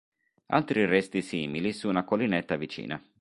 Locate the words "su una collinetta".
1.73-2.55